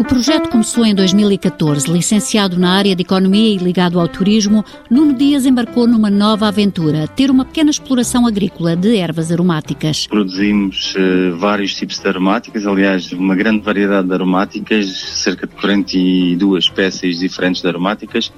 [0.00, 1.92] O projeto começou em 2014.
[1.92, 7.06] Licenciado na área de Economia e ligado ao turismo, Nuno Dias embarcou numa nova aventura,
[7.06, 10.06] ter uma pequena exploração agrícola de ervas aromáticas.
[10.06, 16.64] Produzimos uh, vários tipos de aromáticas, aliás, uma grande variedade de aromáticas, cerca de 42
[16.64, 18.32] espécies diferentes de aromáticas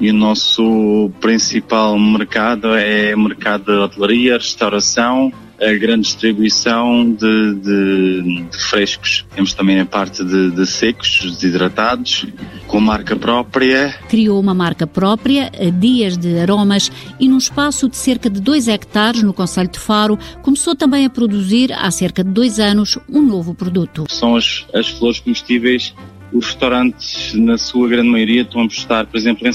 [0.00, 5.32] e o nosso principal mercado é o mercado de hotelaria, restauração,
[5.64, 9.24] a grande distribuição de, de, de, frescos.
[9.34, 12.26] Temos também a parte de, de, secos, desidratados,
[12.66, 13.94] com marca própria.
[14.08, 19.22] Criou uma marca própria, Dias de Aromas, e num espaço de cerca de 2 hectares
[19.22, 23.54] no Conselho de Faro, começou também a produzir, há cerca de dois anos, um novo
[23.54, 24.04] produto.
[24.08, 25.94] São as, as flores comestíveis
[26.34, 29.46] os restaurantes, na sua grande maioria, estão a prestar, por exemplo,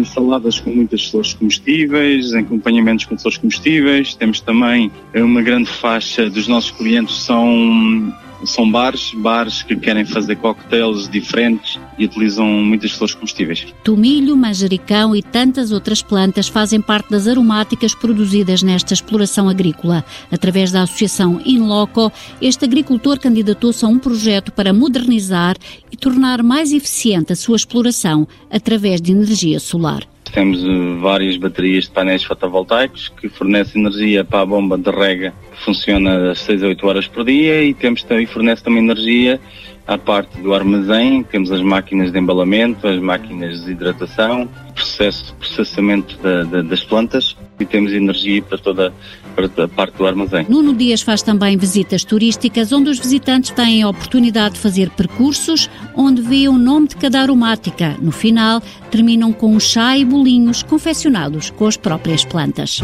[0.00, 4.14] ensaladas com muitas flores comestíveis, acompanhamentos com flores comestíveis.
[4.14, 8.12] Temos também uma grande faixa dos nossos clientes são
[8.44, 13.66] são bares, bares que querem fazer cocktails diferentes e utilizam muitas flores comestíveis.
[13.84, 20.04] Tomilho, manjericão e tantas outras plantas fazem parte das aromáticas produzidas nesta exploração agrícola.
[20.30, 25.56] Através da associação InLoco, este agricultor candidatou-se a um projeto para modernizar
[25.90, 30.06] e tornar mais eficiente a sua exploração através de energia solar.
[30.32, 30.68] Temos eh,
[31.00, 36.30] várias baterias de painéis fotovoltaicos que fornecem energia para a bomba de rega que funciona
[36.30, 39.40] às 6 a 8 horas por dia e temos também fornece também energia
[39.86, 45.32] à parte do armazém, temos as máquinas de embalamento, as máquinas de hidratação, processo de
[45.32, 48.92] processamento da, da, das plantas e temos energia para toda
[49.34, 50.46] para a parte do armazém.
[50.48, 55.70] Nuno Dias faz também visitas turísticas onde os visitantes têm a oportunidade de fazer percursos
[55.94, 57.96] onde vê o nome de cada aromática.
[58.00, 62.80] No final, terminam com um chá e bolinhos confeccionados com as próprias plantas.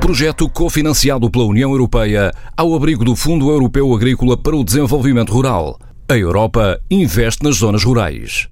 [0.00, 5.78] Projeto cofinanciado pela União Europeia ao abrigo do Fundo Europeu Agrícola para o Desenvolvimento Rural.
[6.08, 8.46] A Europa investe nas zonas rurais.